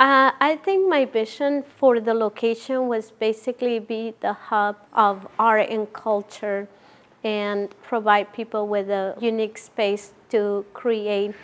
Uh, 0.00 0.32
I 0.40 0.56
think 0.56 0.88
my 0.88 1.04
vision 1.04 1.62
for 1.62 2.00
the 2.00 2.14
location 2.14 2.88
was 2.88 3.12
basically 3.12 3.78
be 3.78 4.14
the 4.20 4.32
hub 4.32 4.76
of 4.92 5.28
art 5.38 5.68
and 5.70 5.92
culture 5.92 6.68
and 7.24 7.74
provide 7.82 8.32
people 8.32 8.68
with 8.68 8.90
a 8.90 9.16
unique 9.20 9.58
space 9.58 10.12
to 10.30 10.64
create 10.74 11.34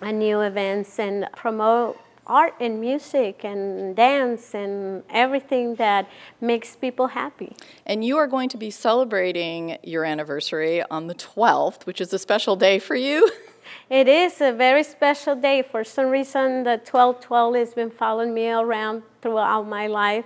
a 0.00 0.12
new 0.12 0.40
events 0.40 0.98
and 0.98 1.26
promote 1.34 1.98
art 2.26 2.54
and 2.60 2.80
music 2.80 3.44
and 3.44 3.96
dance 3.96 4.54
and 4.54 5.02
everything 5.10 5.74
that 5.74 6.08
makes 6.40 6.76
people 6.76 7.08
happy. 7.08 7.56
And 7.84 8.04
you 8.04 8.16
are 8.18 8.28
going 8.28 8.48
to 8.50 8.56
be 8.56 8.70
celebrating 8.70 9.78
your 9.82 10.04
anniversary 10.04 10.82
on 10.84 11.08
the 11.08 11.14
12th, 11.14 11.86
which 11.86 12.00
is 12.00 12.12
a 12.12 12.18
special 12.18 12.54
day 12.54 12.78
for 12.78 12.94
you. 12.94 13.28
It 13.88 14.08
is 14.08 14.40
a 14.40 14.52
very 14.52 14.82
special 14.82 15.34
day. 15.36 15.62
For 15.62 15.84
some 15.84 16.06
reason, 16.06 16.64
the 16.64 16.78
1212 16.78 17.54
has 17.56 17.74
been 17.74 17.90
following 17.90 18.32
me 18.34 18.48
around 18.48 19.02
throughout 19.20 19.66
my 19.66 19.86
life. 19.86 20.24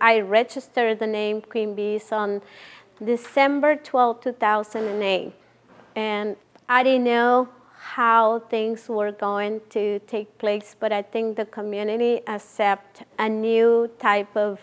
I 0.00 0.20
registered 0.20 0.98
the 0.98 1.06
name 1.06 1.40
Queen 1.40 1.74
Bees 1.74 2.10
on 2.12 2.42
December 3.02 3.76
12, 3.76 4.20
2008. 4.20 5.32
And 5.96 6.36
I 6.68 6.82
didn't 6.82 7.04
know 7.04 7.48
how 7.76 8.40
things 8.50 8.88
were 8.88 9.12
going 9.12 9.60
to 9.70 9.98
take 10.00 10.38
place, 10.38 10.74
but 10.78 10.92
I 10.92 11.02
think 11.02 11.36
the 11.36 11.44
community 11.44 12.22
accept 12.26 13.02
a 13.18 13.28
new 13.28 13.90
type 13.98 14.36
of 14.36 14.60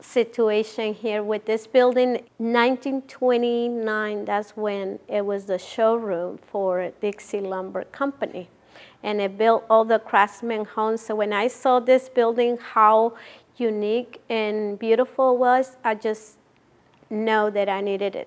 situation 0.00 0.94
here 0.94 1.22
with 1.22 1.44
this 1.46 1.66
building. 1.66 2.12
1929, 2.38 4.24
that's 4.24 4.56
when 4.56 4.98
it 5.08 5.24
was 5.24 5.46
the 5.46 5.58
showroom 5.58 6.38
for 6.50 6.92
Dixie 7.00 7.40
Lumber 7.40 7.84
Company. 7.84 8.48
And 9.02 9.20
it 9.20 9.36
built 9.38 9.64
all 9.68 9.84
the 9.84 9.98
craftsman 9.98 10.64
homes. 10.64 11.00
So 11.00 11.14
when 11.14 11.32
I 11.32 11.48
saw 11.48 11.80
this 11.80 12.08
building, 12.08 12.58
how 12.58 13.14
unique 13.56 14.20
and 14.28 14.78
beautiful 14.78 15.34
it 15.34 15.38
was, 15.38 15.76
I 15.82 15.94
just 15.94 16.38
know 17.10 17.50
that 17.50 17.68
I 17.68 17.80
needed 17.80 18.12
to 18.14 18.26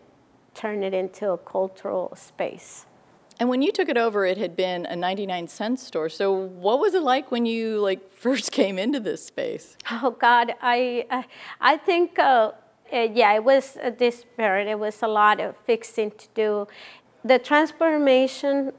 turn 0.53 0.83
it 0.83 0.93
into 0.93 1.31
a 1.31 1.37
cultural 1.37 2.13
space. 2.15 2.85
And 3.39 3.47
when 3.47 3.61
you 3.61 3.71
took 3.71 3.87
it 3.87 3.97
over, 3.97 4.25
it 4.25 4.37
had 4.37 4.57
been 4.57 4.85
a 4.85 4.95
99 4.95 5.47
cent 5.47 5.79
store. 5.79 6.09
So 6.09 6.33
what 6.33 6.79
was 6.79 6.93
it 6.93 7.03
like 7.03 7.31
when 7.31 7.45
you 7.45 7.79
like 7.79 8.11
first 8.25 8.51
came 8.51 8.77
into 8.77 8.99
this 8.99 9.25
space? 9.25 9.77
Oh 9.89 10.11
God, 10.11 10.55
I 10.61 11.05
I, 11.09 11.25
I 11.61 11.77
think 11.77 12.19
uh, 12.19 12.51
uh, 12.91 13.07
yeah, 13.13 13.33
it 13.33 13.43
was 13.43 13.77
a 13.81 13.91
disparate. 13.91 14.67
It 14.67 14.79
was 14.79 15.01
a 15.01 15.07
lot 15.07 15.39
of 15.39 15.55
fixing 15.65 16.11
to 16.11 16.27
do. 16.33 16.67
The 17.23 17.39
transformation 17.39 18.73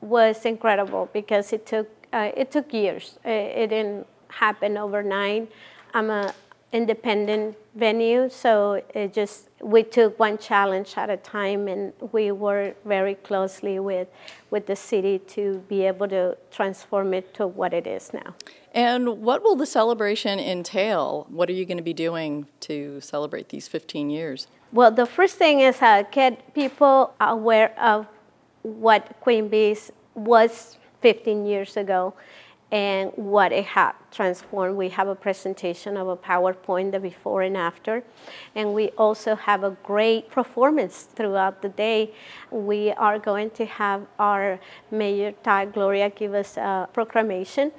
was 0.00 0.44
incredible 0.44 1.08
because 1.12 1.52
it 1.52 1.64
took 1.66 1.88
uh, 2.12 2.32
it 2.36 2.50
took 2.50 2.72
years. 2.72 3.18
It, 3.24 3.30
it 3.30 3.66
didn't 3.68 4.06
happen 4.28 4.76
overnight. 4.76 5.50
I'm 5.94 6.10
a 6.10 6.34
independent 6.72 7.56
venue, 7.74 8.28
so 8.28 8.82
it 8.94 9.12
just 9.12 9.48
we 9.60 9.82
took 9.82 10.18
one 10.18 10.38
challenge 10.38 10.94
at 10.96 11.10
a 11.10 11.16
time, 11.16 11.68
and 11.68 11.92
we 12.12 12.32
worked 12.32 12.84
very 12.86 13.14
closely 13.14 13.78
with 13.78 14.08
with 14.50 14.66
the 14.66 14.76
city 14.76 15.18
to 15.18 15.62
be 15.68 15.86
able 15.86 16.08
to 16.08 16.36
transform 16.50 17.14
it 17.14 17.34
to 17.34 17.46
what 17.46 17.74
it 17.74 17.86
is 17.86 18.12
now. 18.12 18.34
And 18.72 19.20
what 19.20 19.42
will 19.42 19.56
the 19.56 19.66
celebration 19.66 20.38
entail? 20.38 21.26
What 21.28 21.50
are 21.50 21.52
you 21.52 21.66
going 21.66 21.76
to 21.76 21.82
be 21.82 21.92
doing 21.92 22.46
to 22.60 23.00
celebrate 23.00 23.50
these 23.50 23.68
15 23.68 24.08
years? 24.08 24.46
Well, 24.72 24.90
the 24.90 25.04
first 25.04 25.36
thing 25.36 25.60
is 25.60 25.82
uh, 25.82 26.04
get 26.10 26.54
people 26.54 27.12
aware 27.20 27.78
of 27.78 28.06
what 28.62 29.20
Queen 29.20 29.48
Bees 29.48 29.92
was 30.14 30.78
15 31.02 31.44
years 31.44 31.76
ago 31.76 32.14
and 32.72 33.12
what 33.16 33.52
it 33.52 33.66
had 33.66 33.92
transformed. 34.10 34.76
We 34.76 34.88
have 34.88 35.06
a 35.06 35.14
presentation 35.14 35.98
of 35.98 36.08
a 36.08 36.16
PowerPoint, 36.16 36.92
the 36.92 36.98
before 36.98 37.42
and 37.42 37.54
after, 37.54 38.02
and 38.54 38.72
we 38.72 38.88
also 38.96 39.36
have 39.36 39.62
a 39.62 39.76
great 39.82 40.30
performance 40.30 41.02
throughout 41.02 41.60
the 41.60 41.68
day. 41.68 42.14
We 42.50 42.90
are 42.92 43.18
going 43.18 43.50
to 43.50 43.66
have 43.66 44.06
our 44.18 44.58
Mayor 44.90 45.32
Todd 45.44 45.74
Gloria 45.74 46.08
give 46.08 46.32
us 46.32 46.56
a 46.56 46.88
proclamation. 46.94 47.72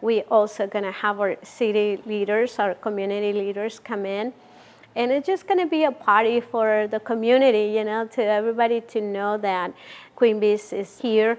We 0.00 0.22
also 0.22 0.66
to 0.84 0.92
have 0.92 1.20
our 1.20 1.36
city 1.42 2.00
leaders, 2.06 2.58
our 2.58 2.74
community 2.74 3.32
leaders 3.32 3.78
come 3.78 4.06
in. 4.06 4.32
And 4.96 5.12
it's 5.12 5.26
just 5.26 5.46
to 5.58 5.66
be 5.66 5.84
a 5.84 5.92
party 5.92 6.40
for 6.40 6.88
the 6.90 6.98
community, 6.98 7.76
you 7.76 7.84
know, 7.84 8.06
to 8.06 8.24
everybody 8.24 8.80
to 8.80 9.00
know 9.00 9.36
that 9.36 9.74
Queen 10.16 10.40
Bees 10.40 10.72
is 10.72 10.98
here 11.00 11.38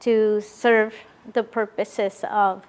to 0.00 0.40
serve 0.40 0.94
the 1.32 1.42
purposes 1.42 2.24
of 2.30 2.66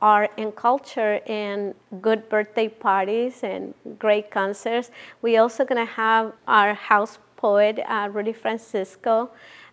art 0.00 0.30
and 0.36 0.54
culture 0.54 1.20
and 1.26 1.74
good 2.00 2.28
birthday 2.28 2.68
parties 2.68 3.42
and 3.42 3.74
great 3.98 4.30
concerts. 4.30 4.90
We're 5.22 5.40
also 5.40 5.64
going 5.64 5.84
to 5.84 5.92
have 5.92 6.32
our 6.46 6.74
house 6.74 7.18
poet, 7.36 7.78
uh, 7.88 8.08
Rudy 8.12 8.32
Francisco, 8.32 9.30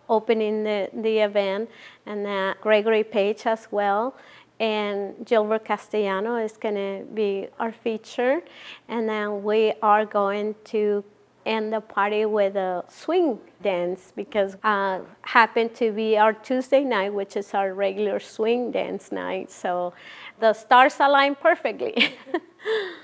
opening 0.08 0.64
the, 0.64 0.88
the 0.94 1.18
event, 1.18 1.70
and 2.06 2.26
uh, 2.26 2.54
Gregory 2.60 3.04
Page 3.04 3.46
as 3.46 3.68
well. 3.70 4.14
And 4.58 5.26
Gilbert 5.26 5.64
Castellano 5.64 6.36
is 6.36 6.56
going 6.56 6.76
to 6.76 7.04
be 7.12 7.48
our 7.58 7.72
feature. 7.72 8.40
And 8.88 9.08
then 9.08 9.42
we 9.42 9.72
are 9.82 10.06
going 10.06 10.54
to 10.64 11.04
end 11.44 11.72
the 11.72 11.80
party 11.80 12.24
with 12.24 12.56
a 12.56 12.84
swing 12.88 13.38
dance 13.62 14.12
because 14.14 14.56
uh, 14.62 15.00
happened 15.22 15.74
to 15.76 15.92
be 15.92 16.16
our 16.16 16.32
Tuesday 16.32 16.84
night, 16.84 17.12
which 17.12 17.36
is 17.36 17.54
our 17.54 17.74
regular 17.74 18.20
swing 18.20 18.70
dance 18.70 19.12
night. 19.12 19.50
So 19.50 19.92
the 20.40 20.52
stars 20.52 20.96
align 21.00 21.34
perfectly. 21.34 22.16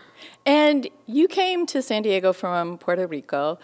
And 0.48 0.88
you 1.04 1.28
came 1.28 1.66
to 1.66 1.82
San 1.82 2.00
Diego 2.00 2.32
from 2.32 2.78
Puerto 2.78 3.06
Rico. 3.06 3.58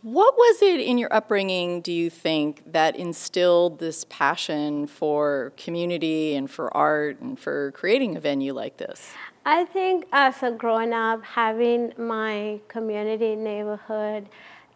What 0.00 0.36
was 0.38 0.62
it 0.62 0.80
in 0.80 0.96
your 0.96 1.12
upbringing, 1.12 1.82
do 1.82 1.92
you 1.92 2.08
think, 2.08 2.62
that 2.72 2.96
instilled 2.96 3.78
this 3.78 4.06
passion 4.08 4.86
for 4.86 5.52
community 5.58 6.34
and 6.34 6.50
for 6.50 6.74
art 6.74 7.20
and 7.20 7.38
for 7.38 7.72
creating 7.72 8.16
a 8.16 8.20
venue 8.20 8.54
like 8.54 8.78
this? 8.78 9.10
I 9.44 9.66
think 9.66 10.06
as 10.12 10.42
a 10.42 10.50
growing 10.50 10.94
up, 10.94 11.22
having 11.22 11.92
my 11.98 12.60
community 12.68 13.36
neighborhood 13.36 14.30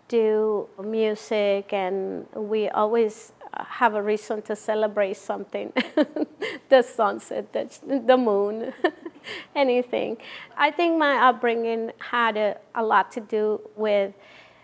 do 0.09 0.69
music, 0.83 1.73
and 1.73 2.27
we 2.35 2.69
always 2.69 3.33
have 3.69 3.95
a 3.95 4.03
reason 4.03 4.43
to 4.43 4.57
celebrate 4.57 5.17
something 5.17 5.73
the 6.69 6.83
sunset, 6.83 7.53
the, 7.53 8.03
the 8.07 8.17
moon, 8.17 8.73
anything. 9.55 10.17
I 10.57 10.71
think 10.71 10.99
my 10.99 11.29
upbringing 11.29 11.93
had 11.99 12.37
a, 12.37 12.59
a 12.75 12.83
lot 12.83 13.13
to 13.13 13.21
do 13.21 13.61
with 13.77 14.13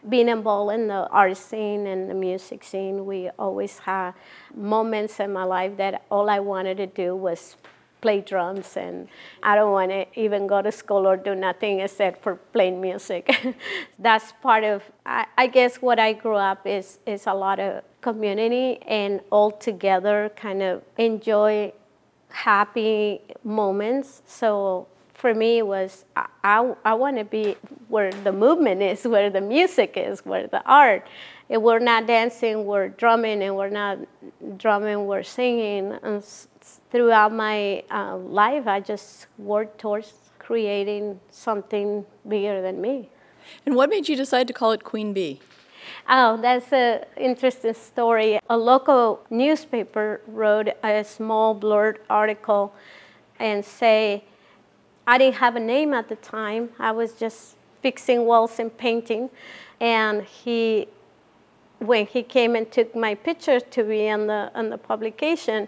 being 0.09 0.29
involved 0.29 0.73
in 0.75 0.89
the 0.89 1.07
art 1.09 1.37
scene 1.37 1.87
and 1.87 2.09
the 2.09 2.15
music 2.15 2.65
scene. 2.65 3.05
We 3.05 3.29
always 3.39 3.79
had 3.81 4.15
moments 4.55 5.21
in 5.21 5.33
my 5.33 5.45
life 5.45 5.77
that 5.77 6.05
all 6.11 6.31
I 6.31 6.41
wanted 6.41 6.79
to 6.79 6.87
do 6.87 7.15
was 7.15 7.57
play 8.01 8.21
drums 8.21 8.77
and 8.77 9.09
I 9.43 9.55
don't 9.55 9.73
want 9.73 9.91
to 9.91 10.07
even 10.19 10.47
go 10.47 10.63
to 10.63 10.73
school 10.73 11.07
or 11.07 11.17
do 11.17 11.35
nothing 11.35 11.81
except 11.81 12.23
for 12.23 12.37
playing 12.37 12.81
music. 12.81 13.31
That's 13.99 14.33
part 14.43 14.65
of 14.65 14.83
I, 15.05 15.27
I, 15.37 15.47
guess 15.47 15.77
what 15.77 15.99
I 15.99 16.13
grew 16.13 16.37
up 16.37 16.67
is 16.67 16.99
is 17.07 17.27
a 17.27 17.35
lot 17.35 17.59
of 17.61 17.83
community 18.01 18.79
and 18.87 19.21
all 19.31 19.51
together 19.51 20.31
kind 20.37 20.63
of 20.63 20.83
enjoy 20.97 21.73
happy 22.31 23.21
moments. 23.45 24.23
So 24.27 24.87
for 25.21 25.35
me 25.35 25.63
was 25.63 26.05
I, 26.17 26.27
I, 26.43 26.75
I 26.85 26.95
want 26.95 27.19
to 27.19 27.25
be 27.25 27.57
where 27.89 28.11
the 28.11 28.33
movement 28.33 28.83
is, 28.83 29.05
where 29.05 29.31
the 29.31 29.41
music 29.41 29.95
is, 29.97 30.25
where 30.25 30.47
the 30.47 30.63
art. 30.65 31.07
If 31.49 31.61
we're 31.61 31.79
not 31.79 32.07
dancing, 32.07 32.65
we're 32.65 32.89
drumming, 32.89 33.43
and 33.43 33.57
we're 33.57 33.71
not 33.71 33.99
drumming, 34.57 35.07
we're 35.07 35.23
singing. 35.23 35.99
And 36.03 36.25
throughout 36.91 37.33
my 37.33 37.85
uh, 37.91 38.17
life, 38.17 38.67
I 38.67 38.81
just 38.81 39.27
worked 39.37 39.79
towards 39.79 40.13
creating 40.39 41.21
something 41.31 42.05
bigger 42.27 42.63
than 42.63 42.81
me. 42.81 43.11
And 43.67 43.75
what 43.75 43.91
made 43.91 44.09
you 44.09 44.17
decide 44.17 44.47
to 44.49 44.53
call 44.53 44.73
it 44.73 44.85
Queen 44.85 45.13
Bee? 45.13 45.41
Oh, 46.09 46.37
that's 46.41 46.73
an 46.73 47.05
interesting 47.17 47.75
story. 47.75 48.39
A 48.49 48.57
local 48.57 49.25
newspaper 49.29 50.21
wrote 50.27 50.69
a 50.83 51.05
small 51.05 51.55
blurred 51.55 52.01
article 52.09 52.75
and 53.39 53.65
say, 53.65 54.25
I 55.11 55.19
didn't 55.19 55.39
have 55.39 55.57
a 55.57 55.61
name 55.61 55.93
at 55.93 56.09
the 56.09 56.15
time. 56.15 56.69
I 56.79 56.93
was 56.93 57.15
just 57.15 57.57
fixing 57.83 58.27
walls 58.27 58.61
and 58.61 58.71
painting. 58.79 59.29
And 59.81 60.23
he, 60.23 60.87
when 61.81 62.07
he 62.07 62.23
came 62.23 62.55
and 62.55 62.71
took 62.71 62.95
my 62.95 63.17
picture 63.17 63.59
to 63.59 63.83
be 63.83 64.09
on 64.09 64.29
the, 64.29 64.53
on 64.55 64.71
the 64.71 64.79
publication, 64.79 65.67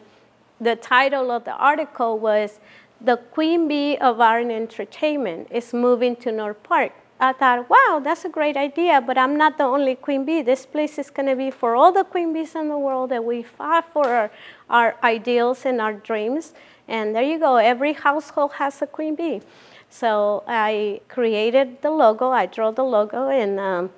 the 0.60 0.76
title 0.76 1.32
of 1.32 1.44
the 1.44 1.56
article 1.56 2.20
was 2.20 2.60
The 3.00 3.16
Queen 3.16 3.66
Bee 3.66 3.96
of 3.96 4.20
Art 4.20 4.42
and 4.42 4.52
Entertainment 4.52 5.48
is 5.50 5.74
moving 5.74 6.14
to 6.22 6.30
North 6.30 6.62
Park. 6.62 6.92
I 7.18 7.32
thought, 7.32 7.68
wow, 7.68 8.00
that's 8.02 8.24
a 8.24 8.28
great 8.28 8.56
idea, 8.56 9.00
but 9.00 9.18
I'm 9.18 9.36
not 9.36 9.58
the 9.58 9.64
only 9.64 9.96
queen 9.96 10.24
bee. 10.24 10.42
This 10.42 10.66
place 10.66 10.98
is 10.98 11.08
going 11.08 11.26
to 11.26 11.36
be 11.36 11.52
for 11.52 11.76
all 11.76 11.92
the 11.92 12.02
queen 12.02 12.32
bees 12.32 12.56
in 12.56 12.68
the 12.68 12.78
world 12.78 13.10
that 13.10 13.24
we 13.24 13.44
fought 13.44 13.92
for 13.92 14.06
our, 14.08 14.30
our 14.68 14.96
ideals 15.04 15.64
and 15.64 15.80
our 15.80 15.92
dreams. 15.92 16.52
And 16.92 17.16
there 17.16 17.22
you 17.22 17.38
go, 17.38 17.56
every 17.56 17.94
household 17.94 18.52
has 18.58 18.82
a 18.82 18.86
queen 18.86 19.14
bee. 19.14 19.40
So 19.88 20.44
I 20.46 21.00
created 21.08 21.80
the 21.80 21.90
logo, 21.90 22.30
I 22.30 22.44
drew 22.44 22.70
the 22.70 22.84
logo, 22.84 23.30
and 23.30 23.58
um, 23.58 23.90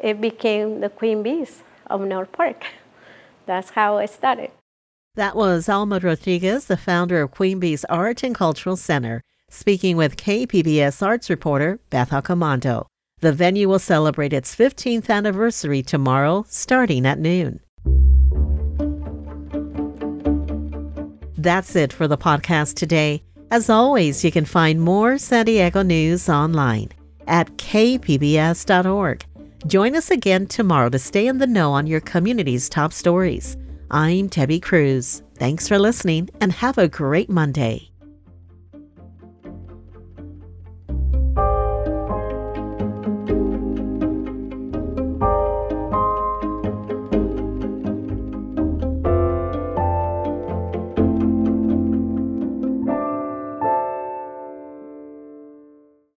it 0.00 0.20
became 0.20 0.80
the 0.80 0.88
Queen 0.88 1.24
Bees 1.24 1.64
of 1.88 2.00
North 2.02 2.30
Park. 2.30 2.64
That's 3.46 3.70
how 3.70 3.98
it 3.98 4.10
started. 4.10 4.52
That 5.16 5.34
was 5.34 5.68
Alma 5.68 5.98
Rodriguez, 5.98 6.66
the 6.66 6.76
founder 6.76 7.20
of 7.20 7.32
Queen 7.32 7.58
Bee's 7.58 7.84
Art 7.86 8.22
and 8.22 8.34
Cultural 8.34 8.76
Center, 8.76 9.22
speaking 9.50 9.96
with 9.96 10.16
KPBS 10.16 11.04
arts 11.04 11.28
reporter 11.28 11.80
Beth 11.90 12.10
Accomando. 12.10 12.86
The 13.20 13.32
venue 13.32 13.68
will 13.68 13.80
celebrate 13.80 14.32
its 14.32 14.54
15th 14.54 15.08
anniversary 15.08 15.82
tomorrow, 15.82 16.44
starting 16.48 17.06
at 17.06 17.18
noon. 17.18 17.60
That's 21.38 21.76
it 21.76 21.92
for 21.92 22.08
the 22.08 22.18
podcast 22.18 22.74
today. 22.74 23.22
As 23.50 23.70
always, 23.70 24.24
you 24.24 24.32
can 24.32 24.44
find 24.44 24.80
more 24.80 25.18
San 25.18 25.44
Diego 25.44 25.82
news 25.82 26.28
online 26.28 26.90
at 27.26 27.48
kpbs.org. 27.56 29.24
Join 29.66 29.96
us 29.96 30.10
again 30.10 30.46
tomorrow 30.46 30.88
to 30.88 30.98
stay 30.98 31.26
in 31.26 31.38
the 31.38 31.46
know 31.46 31.72
on 31.72 31.86
your 31.86 32.00
community's 32.00 32.68
top 32.68 32.92
stories. 32.92 33.56
I'm 33.90 34.28
Debbie 34.28 34.60
Cruz. 34.60 35.22
Thanks 35.36 35.68
for 35.68 35.78
listening 35.78 36.30
and 36.40 36.52
have 36.52 36.78
a 36.78 36.88
great 36.88 37.28
Monday. 37.28 37.90